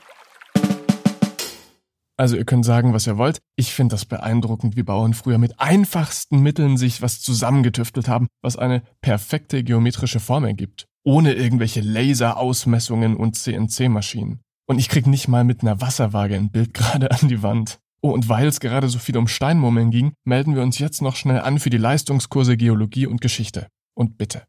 Also 2.17 2.37
ihr 2.37 2.45
könnt 2.45 2.65
sagen, 2.65 2.93
was 2.93 3.09
ihr 3.09 3.19
wollt. 3.19 3.41
Ich 3.57 3.75
finde 3.75 3.95
das 3.95 4.05
beeindruckend, 4.05 4.77
wie 4.77 4.85
Bauern 4.85 5.15
früher 5.15 5.39
mit 5.39 5.59
einfachsten 5.59 6.41
Mitteln 6.41 6.77
sich 6.77 7.03
was 7.03 7.21
zusammengetüftelt 7.21 8.07
haben, 8.07 8.29
was 8.41 8.57
eine 8.57 8.83
perfekte 9.01 9.65
geometrische 9.65 10.21
Form 10.21 10.45
ergibt. 10.45 10.87
Ohne 11.05 11.35
irgendwelche 11.35 11.81
Laserausmessungen 11.81 13.17
und 13.17 13.35
CNC-Maschinen. 13.35 14.41
Und 14.67 14.79
ich 14.79 14.89
krieg 14.89 15.07
nicht 15.09 15.27
mal 15.27 15.45
mit 15.45 15.63
einer 15.63 15.81
Wasserwaage 15.81 16.37
ein 16.37 16.51
Bild 16.51 16.73
gerade 16.75 17.11
an 17.11 17.29
die 17.29 17.43
Wand. 17.43 17.79
Oh, 18.01 18.11
und 18.11 18.29
weil 18.29 18.47
es 18.47 18.61
gerade 18.61 18.89
so 18.89 18.99
viel 18.99 19.17
um 19.17 19.27
Steinmurmeln 19.27 19.91
ging, 19.91 20.13
melden 20.25 20.55
wir 20.55 20.63
uns 20.63 20.79
jetzt 20.79 21.03
noch 21.03 21.17
schnell 21.17 21.41
an 21.41 21.59
für 21.59 21.71
die 21.71 21.79
Leistungskurse 21.79 22.57
Geologie 22.57 23.07
und 23.07 23.23
Geschichte. 23.23 23.67
Und 23.95 24.19
bitte. 24.19 24.43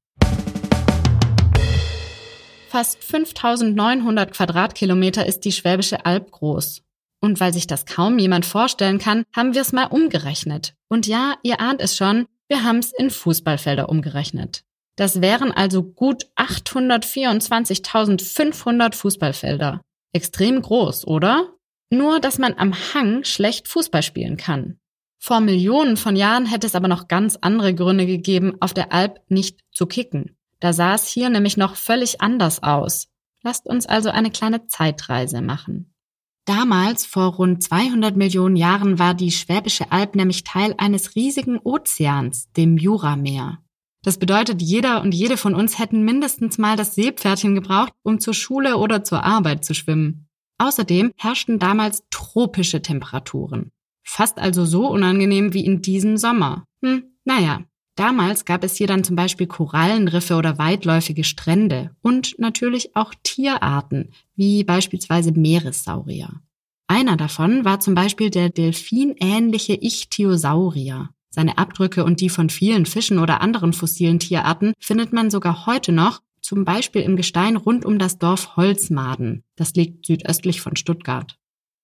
Fast 2.69 3.03
5900 3.03 4.34
Quadratkilometer 4.34 5.25
ist 5.25 5.45
die 5.45 5.53
Schwäbische 5.53 6.05
Alb 6.05 6.31
groß. 6.31 6.81
Und 7.22 7.39
weil 7.39 7.53
sich 7.53 7.67
das 7.67 7.86
kaum 7.86 8.19
jemand 8.19 8.45
vorstellen 8.45 9.00
kann, 9.00 9.24
haben 9.36 9.53
wir 9.53 9.62
es 9.62 9.74
mal 9.74 9.86
umgerechnet. 9.86 10.75
Und 10.88 11.07
ja, 11.07 11.36
ihr 11.43 11.60
ahnt 11.60 11.81
es 11.81 11.98
schon, 11.98 12.27
wir 12.48 12.63
haben 12.63 12.79
es 12.79 12.93
in 12.93 13.10
Fußballfelder 13.10 13.89
umgerechnet. 13.89 14.63
Das 14.95 15.19
wären 15.22 15.51
also 15.51 15.84
gut 15.84 16.27
824.500 16.36 18.95
Fußballfelder. 18.95 19.81
Extrem 20.13 20.62
groß, 20.62 21.07
oder? 21.07 21.55
Nur, 21.89 22.19
dass 22.19 22.38
man 22.38 22.53
am 22.57 22.74
Hang 22.93 23.24
schlecht 23.24 23.67
Fußball 23.67 24.03
spielen 24.03 24.38
kann. 24.38 24.77
Vor 25.19 25.41
Millionen 25.41 25.98
von 25.98 26.15
Jahren 26.15 26.45
hätte 26.45 26.67
es 26.67 26.75
aber 26.75 26.88
noch 26.88 27.07
ganz 27.07 27.38
andere 27.41 27.74
Gründe 27.74 28.05
gegeben, 28.05 28.57
auf 28.60 28.74
der 28.74 28.93
Alp 28.93 29.19
nicht 29.27 29.62
zu 29.72 29.88
kicken. 29.88 30.38
Da 30.60 30.72
sah 30.72 30.93
es 30.93 31.07
hier 31.07 31.29
nämlich 31.29 31.57
noch 31.57 31.75
völlig 31.75 32.22
anders 32.22 32.63
aus. 32.63 33.07
Lasst 33.43 33.65
uns 33.65 33.86
also 33.86 34.10
eine 34.10 34.31
kleine 34.31 34.67
Zeitreise 34.67 35.41
machen. 35.41 35.93
Damals, 36.45 37.05
vor 37.05 37.33
rund 37.35 37.63
200 37.63 38.15
Millionen 38.15 38.55
Jahren, 38.55 38.99
war 38.99 39.15
die 39.15 39.31
Schwäbische 39.31 39.91
Alb 39.91 40.15
nämlich 40.15 40.43
Teil 40.43 40.75
eines 40.77 41.15
riesigen 41.15 41.59
Ozeans, 41.63 42.51
dem 42.53 42.77
Jurameer. 42.77 43.59
Das 44.03 44.19
bedeutet, 44.19 44.61
jeder 44.61 45.01
und 45.01 45.15
jede 45.15 45.37
von 45.37 45.55
uns 45.55 45.79
hätten 45.79 46.05
mindestens 46.05 46.59
mal 46.59 46.77
das 46.77 46.93
Seepferdchen 46.93 47.55
gebraucht, 47.55 47.93
um 48.03 48.19
zur 48.19 48.35
Schule 48.35 48.77
oder 48.77 49.03
zur 49.03 49.23
Arbeit 49.23 49.65
zu 49.65 49.73
schwimmen. 49.73 50.27
Außerdem 50.59 51.11
herrschten 51.17 51.57
damals 51.57 52.03
tropische 52.11 52.83
Temperaturen. 52.83 53.71
Fast 54.03 54.37
also 54.37 54.63
so 54.65 54.87
unangenehm 54.87 55.53
wie 55.53 55.65
in 55.65 55.81
diesem 55.81 56.17
Sommer. 56.17 56.65
Hm, 56.83 57.15
naja. 57.25 57.63
Damals 57.95 58.43
gab 58.43 58.63
es 58.65 58.75
hier 58.75 58.87
dann 58.87 59.05
zum 59.05 59.15
Beispiel 59.15 59.47
Korallenriffe 59.47 60.35
oder 60.35 60.57
weitläufige 60.57 61.23
Strände 61.23 61.95
und 62.01 62.37
natürlich 62.37 62.95
auch 62.95 63.13
Tierarten, 63.23 64.11
wie 64.35 64.65
beispielsweise 64.65 65.31
Meeressaurier. 65.31 66.41
Einer 66.87 67.15
davon 67.15 67.63
war 67.63 67.79
zum 67.79 67.95
Beispiel 67.95 68.29
der 68.29 68.49
delfinähnliche 68.49 69.81
Ichthyosaurier. 69.81 71.09
Seine 71.29 71.57
Abdrücke 71.57 72.03
und 72.03 72.21
die 72.21 72.29
von 72.29 72.49
vielen 72.49 72.85
Fischen 72.85 73.17
oder 73.17 73.41
anderen 73.41 73.73
fossilen 73.73 74.19
Tierarten 74.19 74.73
findet 74.79 75.11
man 75.11 75.31
sogar 75.31 75.65
heute 75.65 75.91
noch, 75.91 76.21
zum 76.41 76.63
Beispiel 76.63 77.01
im 77.01 77.15
Gestein 77.15 77.55
rund 77.55 77.85
um 77.85 77.97
das 77.97 78.19
Dorf 78.19 78.55
Holzmaden. 78.55 79.43
Das 79.55 79.73
liegt 79.73 80.05
südöstlich 80.05 80.61
von 80.61 80.75
Stuttgart. 80.75 81.37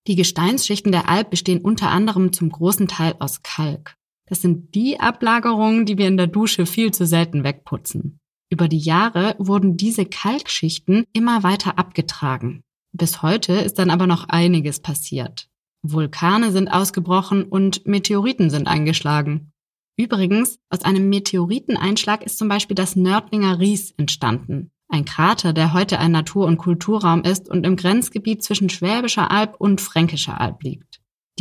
Die 0.08 0.16
Gesteinsschichten 0.16 0.92
der 0.92 1.10
Alp 1.10 1.32
bestehen 1.32 1.62
unter 1.62 1.90
anderem 1.90 2.32
zum 2.32 2.50
großen 2.50 2.88
Teil 2.88 3.16
aus 3.20 3.44
Kalk. 3.44 3.96
Das 4.32 4.42
sind 4.42 4.76
die 4.76 4.98
Ablagerungen, 4.98 5.86
die 5.86 5.98
wir 5.98 6.08
in 6.08 6.16
der 6.16 6.28
Dusche 6.28 6.66
viel 6.66 6.94
zu 6.94 7.06
selten 7.06 7.44
wegputzen. 7.44 8.22
Über 8.50 8.70
die 8.70 8.80
Jahre 8.80 9.36
wurden 9.40 9.76
diese 9.76 10.06
Kalkschichten 10.06 11.04
immer 11.12 11.44
weiter 11.44 11.78
abgetragen. 11.78 12.64
Bis 12.94 13.22
heute 13.24 13.52
ist 13.52 13.78
dann 13.78 13.90
aber 13.90 14.08
noch 14.08 14.30
einiges 14.30 14.80
passiert. 14.80 15.50
Vulkane 15.82 16.54
sind 16.54 16.70
ausgebrochen 16.70 17.44
und 17.44 17.86
Meteoriten 17.86 18.50
sind 18.50 18.70
eingeschlagen. 18.70 19.52
Übrigens, 19.98 20.60
aus 20.70 20.84
einem 20.84 21.10
Meteoriteneinschlag 21.10 22.24
ist 22.24 22.38
zum 22.38 22.48
Beispiel 22.48 22.76
das 22.76 22.96
Nördlinger 22.96 23.60
Ries 23.60 23.92
entstanden. 23.98 24.72
Ein 24.88 25.04
Krater, 25.04 25.52
der 25.52 25.74
heute 25.74 26.00
ein 26.00 26.14
Natur- 26.14 26.48
und 26.48 26.58
Kulturraum 26.58 27.24
ist 27.24 27.50
und 27.50 27.66
im 27.66 27.76
Grenzgebiet 27.76 28.44
zwischen 28.44 28.70
Schwäbischer 28.70 29.30
Alb 29.30 29.56
und 29.60 29.82
Fränkischer 29.82 30.40
Alb 30.40 30.64
liegt. 30.64 30.91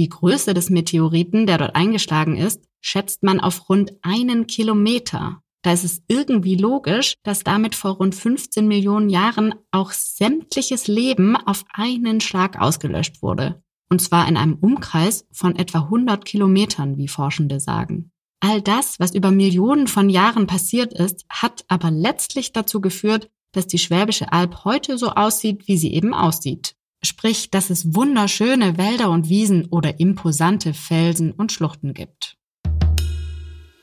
Die 0.01 0.09
Größe 0.09 0.55
des 0.55 0.71
Meteoriten, 0.71 1.47
der 1.47 1.59
dort 1.59 1.77
eingeschlagen 1.77 2.35
ist, 2.35 2.65
schätzt 2.81 3.23
man 3.23 3.39
auf 3.39 3.69
rund 3.69 3.93
einen 4.01 4.47
Kilometer. 4.47 5.43
Da 5.61 5.75
ist 5.75 5.85
es 5.85 6.01
irgendwie 6.09 6.55
logisch, 6.55 7.17
dass 7.23 7.45
damit 7.45 7.75
vor 7.75 7.97
rund 7.97 8.15
15 8.15 8.67
Millionen 8.67 9.11
Jahren 9.11 9.55
auch 9.73 9.91
sämtliches 9.93 10.89
Leben 10.89 11.37
auf 11.37 11.67
einen 11.75 12.23
Schlag 12.23 12.59
ausgelöscht 12.59 13.21
wurde. 13.21 13.63
Und 13.91 14.01
zwar 14.01 14.27
in 14.27 14.39
einem 14.39 14.55
Umkreis 14.55 15.27
von 15.33 15.55
etwa 15.55 15.81
100 15.81 16.25
Kilometern, 16.25 16.97
wie 16.97 17.09
Forschende 17.09 17.61
sagen. 17.61 18.11
All 18.41 18.63
das, 18.63 18.99
was 19.01 19.15
über 19.15 19.31
Millionen 19.31 19.87
von 19.87 20.09
Jahren 20.09 20.47
passiert 20.47 20.95
ist, 20.95 21.27
hat 21.29 21.67
aber 21.69 21.91
letztlich 21.91 22.55
dazu 22.55 22.81
geführt, 22.81 23.29
dass 23.53 23.67
die 23.67 23.79
Schwäbische 23.79 24.33
Alb 24.33 24.65
heute 24.65 24.97
so 24.97 25.11
aussieht, 25.11 25.69
wie 25.69 25.77
sie 25.77 25.93
eben 25.93 26.15
aussieht. 26.15 26.75
Sprich, 27.03 27.51
dass 27.51 27.71
es 27.71 27.95
wunderschöne 27.95 28.77
Wälder 28.77 29.09
und 29.11 29.31
Wiesen 29.31 29.67
oder 29.67 30.01
imposante 30.01 30.75
Felsen 30.75 31.33
und 31.33 31.51
Schluchten 31.51 31.95
gibt. 31.95 32.37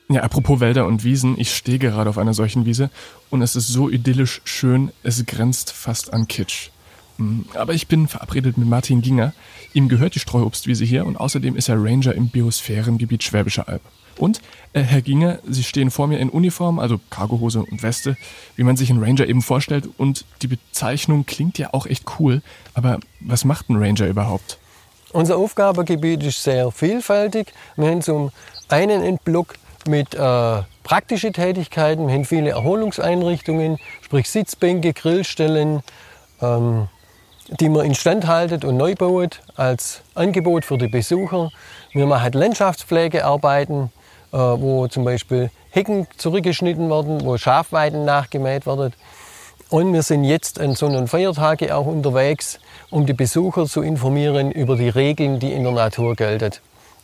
Ja, 0.08 0.22
apropos 0.22 0.60
Wälder 0.60 0.86
und 0.86 1.02
Wiesen, 1.02 1.38
ich 1.38 1.54
stehe 1.54 1.80
gerade 1.80 2.08
auf 2.08 2.16
einer 2.16 2.32
solchen 2.32 2.64
Wiese 2.64 2.90
und 3.28 3.42
es 3.42 3.56
ist 3.56 3.68
so 3.68 3.90
idyllisch 3.90 4.40
schön, 4.44 4.92
es 5.02 5.26
grenzt 5.26 5.72
fast 5.72 6.12
an 6.14 6.28
Kitsch. 6.28 6.70
Hm, 7.16 7.46
aber 7.54 7.74
ich 7.74 7.88
bin 7.88 8.06
verabredet 8.06 8.56
mit 8.56 8.68
Martin 8.68 9.02
Ginger. 9.02 9.34
Ihm 9.74 9.88
gehört 9.88 10.14
die 10.14 10.20
Streuobstwiese 10.20 10.84
hier 10.84 11.04
und 11.04 11.16
außerdem 11.16 11.56
ist 11.56 11.68
er 11.68 11.82
Ranger 11.82 12.14
im 12.14 12.28
Biosphärengebiet 12.28 13.24
Schwäbische 13.24 13.66
Alb. 13.66 13.82
Und, 14.18 14.40
äh, 14.72 14.80
Herr 14.80 15.00
Ginger, 15.00 15.38
Sie 15.48 15.62
stehen 15.62 15.90
vor 15.90 16.06
mir 16.06 16.18
in 16.18 16.28
Uniform, 16.28 16.78
also 16.78 17.00
Cargohose 17.10 17.60
und 17.60 17.82
Weste, 17.82 18.16
wie 18.56 18.64
man 18.64 18.76
sich 18.76 18.90
einen 18.90 19.02
Ranger 19.02 19.26
eben 19.26 19.42
vorstellt. 19.42 19.88
Und 19.96 20.24
die 20.42 20.48
Bezeichnung 20.48 21.24
klingt 21.26 21.58
ja 21.58 21.72
auch 21.72 21.86
echt 21.86 22.04
cool. 22.18 22.42
Aber 22.74 22.98
was 23.20 23.44
macht 23.44 23.70
ein 23.70 23.76
Ranger 23.76 24.06
überhaupt? 24.06 24.58
Unser 25.12 25.36
Aufgabengebiet 25.38 26.22
ist 26.22 26.42
sehr 26.42 26.70
vielfältig. 26.70 27.52
Wir 27.76 27.88
haben 27.88 28.02
zum 28.02 28.30
einen 28.68 29.02
einen 29.02 29.18
Block 29.18 29.54
mit 29.86 30.14
äh, 30.14 30.62
praktischen 30.82 31.32
Tätigkeiten. 31.32 32.06
Wir 32.06 32.14
haben 32.14 32.24
viele 32.24 32.50
Erholungseinrichtungen, 32.50 33.78
sprich 34.02 34.28
Sitzbänke, 34.28 34.92
Grillstellen, 34.92 35.82
ähm, 36.42 36.88
die 37.60 37.70
man 37.70 37.86
instand 37.86 38.26
haltet 38.26 38.64
und 38.64 38.76
neu 38.76 38.94
baut 38.94 39.40
als 39.56 40.02
Angebot 40.14 40.66
für 40.66 40.76
die 40.76 40.88
Besucher. 40.88 41.50
Wir 41.92 42.06
machen 42.06 42.32
Landschaftspflegearbeiten, 42.32 43.90
wo 44.36 44.86
zum 44.88 45.04
Beispiel 45.04 45.50
Hecken 45.70 46.06
zurückgeschnitten 46.16 46.88
werden, 46.90 47.24
wo 47.24 47.36
Schafweiden 47.36 48.04
nachgemäht 48.04 48.66
werden. 48.66 48.92
Und 49.70 49.92
wir 49.92 50.02
sind 50.02 50.24
jetzt 50.24 50.60
an 50.60 50.74
Sonn- 50.74 50.96
und 50.96 51.08
Feiertage 51.08 51.74
auch 51.74 51.86
unterwegs, 51.86 52.58
um 52.90 53.04
die 53.04 53.12
Besucher 53.12 53.66
zu 53.66 53.82
informieren 53.82 54.50
über 54.50 54.76
die 54.76 54.88
Regeln, 54.88 55.40
die 55.40 55.52
in 55.52 55.62
der 55.64 55.72
Natur 55.72 56.16
gelten. 56.16 56.52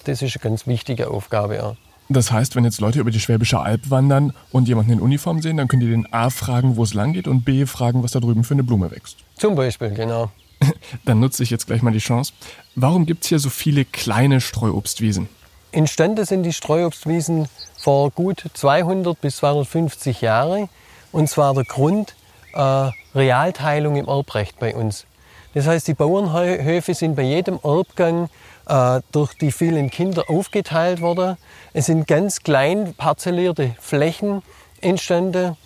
Das 0.04 0.22
ist 0.22 0.36
eine 0.36 0.42
ganz 0.42 0.66
wichtige 0.66 1.10
Aufgabe. 1.10 1.56
Ja. 1.56 1.76
Das 2.08 2.30
heißt, 2.30 2.56
wenn 2.56 2.64
jetzt 2.64 2.80
Leute 2.80 3.00
über 3.00 3.10
die 3.10 3.20
Schwäbische 3.20 3.60
Alb 3.60 3.90
wandern 3.90 4.32
und 4.50 4.68
jemanden 4.68 4.92
in 4.92 5.00
Uniform 5.00 5.40
sehen, 5.40 5.56
dann 5.56 5.68
können 5.68 5.80
die 5.80 5.90
den 5.90 6.12
A 6.12 6.30
fragen, 6.30 6.76
wo 6.76 6.82
es 6.82 6.94
lang 6.94 7.12
geht 7.12 7.28
und 7.28 7.44
B 7.44 7.66
fragen, 7.66 8.02
was 8.02 8.12
da 8.12 8.20
drüben 8.20 8.44
für 8.44 8.54
eine 8.54 8.62
Blume 8.62 8.90
wächst. 8.90 9.18
Zum 9.36 9.54
Beispiel, 9.54 9.90
genau. 9.90 10.30
dann 11.04 11.20
nutze 11.20 11.42
ich 11.42 11.50
jetzt 11.50 11.66
gleich 11.66 11.82
mal 11.82 11.92
die 11.92 11.98
Chance. 11.98 12.32
Warum 12.74 13.06
gibt 13.06 13.24
es 13.24 13.28
hier 13.28 13.38
so 13.38 13.50
viele 13.50 13.84
kleine 13.84 14.40
Streuobstwiesen? 14.40 15.28
Entstanden 15.74 16.24
sind 16.24 16.44
die 16.44 16.52
Streuobstwiesen 16.52 17.48
vor 17.76 18.12
gut 18.12 18.44
200 18.54 19.20
bis 19.20 19.38
250 19.38 20.20
Jahren. 20.20 20.68
Und 21.10 21.28
zwar 21.28 21.52
der 21.52 21.64
Grund 21.64 22.14
äh, 22.52 22.90
Realteilung 23.12 23.96
im 23.96 24.06
Erbrecht 24.06 24.60
bei 24.60 24.72
uns. 24.72 25.04
Das 25.52 25.66
heißt, 25.66 25.88
die 25.88 25.94
Bauernhöfe 25.94 26.94
sind 26.94 27.16
bei 27.16 27.22
jedem 27.22 27.58
Erbgang 27.64 28.28
äh, 28.68 29.00
durch 29.10 29.34
die 29.34 29.50
vielen 29.50 29.90
Kinder 29.90 30.24
aufgeteilt 30.28 31.00
worden. 31.00 31.36
Es 31.72 31.86
sind 31.86 32.06
ganz 32.06 32.44
klein 32.44 32.94
parzellierte 32.94 33.74
Flächen 33.80 34.42
entstanden, 34.80 35.56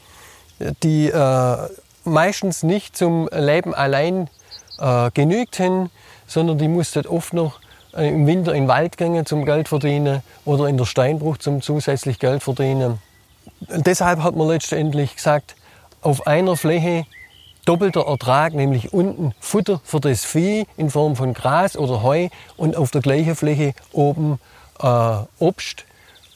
die 0.82 1.08
äh, 1.10 1.56
meistens 2.04 2.62
nicht 2.62 2.96
zum 2.96 3.28
Leben 3.30 3.74
allein 3.74 4.30
äh, 4.78 5.10
genügten, 5.12 5.90
sondern 6.26 6.56
die 6.56 6.68
mussten 6.68 7.06
oft 7.06 7.34
noch 7.34 7.60
im 7.98 8.26
Winter 8.26 8.52
in 8.54 8.64
den 8.64 8.68
Wald 8.68 8.96
gehen 8.96 9.26
zum 9.26 9.44
Geld 9.44 9.68
verdienen 9.68 10.22
oder 10.44 10.66
in 10.66 10.76
der 10.76 10.84
Steinbruch 10.84 11.38
zum 11.38 11.62
zusätzlich 11.62 12.18
Geld 12.18 12.42
verdienen. 12.42 12.98
Deshalb 13.60 14.22
hat 14.22 14.36
man 14.36 14.48
letztendlich 14.48 15.16
gesagt, 15.16 15.56
auf 16.00 16.26
einer 16.26 16.56
Fläche 16.56 17.06
doppelter 17.64 18.06
Ertrag, 18.06 18.54
nämlich 18.54 18.92
unten 18.92 19.34
Futter 19.40 19.80
für 19.84 20.00
das 20.00 20.24
Vieh 20.24 20.66
in 20.76 20.90
Form 20.90 21.16
von 21.16 21.34
Gras 21.34 21.76
oder 21.76 22.02
Heu 22.02 22.28
und 22.56 22.76
auf 22.76 22.90
der 22.90 23.02
gleichen 23.02 23.36
Fläche 23.36 23.74
oben 23.92 24.38
äh, 24.80 25.18
Obst 25.38 25.84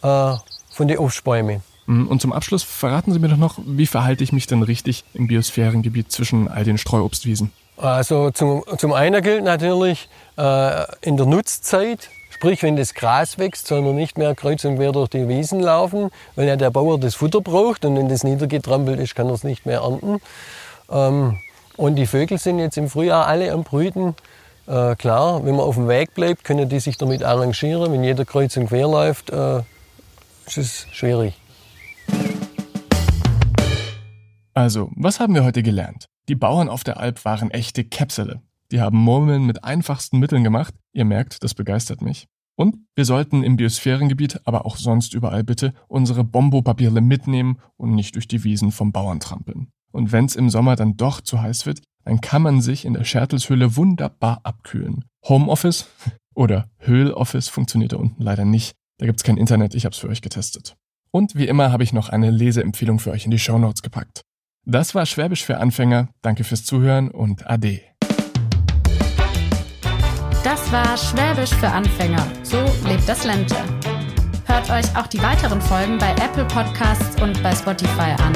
äh, 0.03 0.35
von 0.71 0.89
den 0.89 0.99
Obstbäumen. 0.99 1.63
Mhm, 1.87 2.09
und 2.09 2.21
zum 2.21 2.33
Abschluss 2.33 2.63
verraten 2.63 3.13
Sie 3.13 3.19
mir 3.19 3.29
doch 3.29 3.37
noch, 3.37 3.59
wie 3.65 3.87
verhalte 3.87 4.25
ich 4.25 4.33
mich 4.33 4.47
denn 4.47 4.63
richtig 4.63 5.05
im 5.15 5.27
Biosphärengebiet 5.27 6.13
zwischen 6.13 6.49
all 6.49 6.65
den 6.65 6.79
Streuobstwiesen? 6.79 7.51
Also 7.77 8.31
zum, 8.31 8.63
zum 8.79 8.93
einen 8.93 9.23
gilt 9.23 9.45
natürlich 9.45 10.09
äh, 10.37 10.85
in 11.01 11.17
der 11.17 11.27
Nutzzeit, 11.27 12.11
sprich 12.31 12.63
wenn 12.63 12.77
das 12.77 12.95
Gras 12.95 13.39
wächst, 13.39 13.67
soll 13.67 13.83
man 13.83 13.95
nicht 13.97 14.19
mehr 14.19 14.35
kreuz 14.35 14.65
und 14.65 14.77
quer 14.77 14.93
durch 14.93 15.09
die 15.09 15.29
Wiesen 15.29 15.61
laufen, 15.61 16.11
weil 16.37 16.47
ja 16.47 16.57
der 16.57 16.71
Bauer 16.71 17.01
das 17.01 17.15
Futter 17.15 17.41
braucht 17.41 17.85
und 17.85 17.97
wenn 17.97 18.09
das 18.09 18.25
niedergetrampelt 18.25 19.01
ist, 19.01 19.15
kann 19.15 19.29
er 19.29 19.35
es 19.35 19.45
nicht 19.45 19.67
mehr 19.67 19.81
ernten. 19.81 20.21
Ähm, 20.91 21.39
und 21.77 21.97
die 21.97 22.07
Vögel 22.07 22.39
sind 22.39 22.59
jetzt 22.59 22.77
im 22.77 22.89
Frühjahr 22.89 23.27
alle 23.27 23.51
am 23.53 23.65
Brüten. 23.65 24.15
Äh, 24.67 24.95
klar, 24.97 25.45
wenn 25.45 25.57
man 25.57 25.65
auf 25.65 25.75
dem 25.75 25.89
Weg 25.89 26.15
bleibt, 26.15 26.45
können 26.45 26.69
die 26.69 26.81
sich 26.81 26.99
damit 26.99 27.25
arrangieren. 27.25 27.93
Wenn 27.93 28.05
jeder 28.05 28.25
kreuz 28.25 28.57
und 28.57 28.69
quer 28.69 28.87
läuft, 28.87 29.31
äh, 29.31 29.59
ist 30.47 30.59
es 30.59 30.87
schwierig. 30.93 31.35
Also, 34.55 34.91
was 34.95 35.19
haben 35.19 35.35
wir 35.35 35.45
heute 35.45 35.63
gelernt? 35.63 36.12
Die 36.29 36.37
Bauern 36.37 36.69
auf 36.69 36.85
der 36.85 36.99
Alp 36.99 37.25
waren 37.25 37.51
echte 37.51 37.85
Käpsele. 37.85 38.43
Die 38.71 38.81
haben 38.81 38.97
Murmeln 38.97 39.45
mit 39.45 39.65
einfachsten 39.65 40.19
Mitteln 40.19 40.45
gemacht. 40.45 40.75
Ihr 40.93 41.05
merkt, 41.05 41.43
das 41.43 41.55
begeistert 41.55 42.01
mich. 42.01 42.27
Und 42.55 42.77
wir 42.95 43.05
sollten 43.05 43.43
im 43.43 43.57
Biosphärengebiet, 43.57 44.41
aber 44.45 44.67
auch 44.67 44.77
sonst 44.77 45.15
überall 45.15 45.43
bitte, 45.43 45.75
unsere 45.89 46.23
Bombopapiere 46.23 47.01
mitnehmen 47.01 47.59
und 47.77 47.95
nicht 47.95 48.15
durch 48.15 48.29
die 48.29 48.45
Wiesen 48.45 48.71
vom 48.71 48.93
Bauern 48.93 49.21
trampeln. 49.21 49.69
Und 49.91 50.13
wenn 50.13 50.27
es 50.27 50.37
im 50.37 50.49
Sommer 50.49 50.77
dann 50.77 50.97
doch 50.97 51.21
zu 51.21 51.41
heiß 51.41 51.67
wird, 51.67 51.83
dann 52.05 52.21
kann 52.21 52.43
man 52.43 52.61
sich 52.61 52.85
in 52.85 52.95
der 52.95 53.05
Schertelshöhle 53.05 53.77
wunderbar 53.77 54.41
abkühlen. 54.45 55.05
Homeoffice 55.29 55.89
oder 56.35 56.71
Höhloffice 56.79 57.49
funktioniert 57.49 57.93
da 57.93 57.97
unten 57.97 58.23
leider 58.23 58.45
nicht. 58.45 58.75
Da 58.99 59.07
gibt's 59.07 59.25
kein 59.25 59.37
Internet, 59.37 59.75
ich 59.75 59.85
hab's 59.85 59.99
für 59.99 60.09
euch 60.09 60.23
getestet. 60.23 60.77
Und 61.11 61.35
wie 61.35 61.47
immer 61.47 61.73
habe 61.73 61.85
ich 61.85 61.93
noch 61.93 62.09
eine 62.09 62.31
Leseempfehlung 62.31 62.99
für 62.99 63.11
euch 63.11 63.25
in 63.25 63.31
die 63.31 63.39
Show 63.39 63.59
Notes 63.59 63.83
gepackt. 63.83 64.23
Das 64.65 64.95
war 64.95 65.07
Schwäbisch 65.07 65.45
für 65.45 65.59
Anfänger. 65.59 66.09
Danke 66.23 66.45
fürs 66.45 66.65
Zuhören 66.65 67.11
und 67.11 67.51
Ade. 67.51 67.81
Das 70.45 70.71
war 70.71 70.97
Schwäbisch 70.97 71.51
für 71.51 71.67
Anfänger. 71.67 72.25
So 72.45 72.59
lebt 72.87 73.09
das 73.09 73.25
Lente. 73.25 73.57
Hört 74.47 74.71
euch 74.71 74.97
auch 74.97 75.09
die 75.09 75.21
weiteren 75.21 75.61
Folgen 75.61 75.99
bei 75.99 76.13
Apple 76.13 76.45
Podcasts 76.45 77.21
und 77.21 77.43
bei 77.43 77.53
Spotify 77.57 78.15
an. 78.23 78.33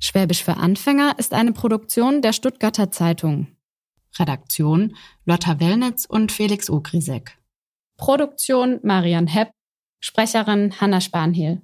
Schwäbisch 0.00 0.42
für 0.42 0.56
Anfänger 0.56 1.14
ist 1.18 1.32
eine 1.32 1.52
Produktion 1.52 2.22
der 2.22 2.32
Stuttgarter 2.32 2.90
Zeitung. 2.90 3.56
Redaktion 4.18 4.96
Lotta 5.26 5.60
Wellnitz 5.60 6.06
und 6.06 6.32
Felix 6.32 6.68
Ogrisek. 6.68 7.38
Produktion 7.96 8.80
Marian 8.82 9.28
Hepp. 9.28 9.52
Sprecherin 10.02 10.72
Hanna 10.80 11.00
Spanhiel. 11.00 11.62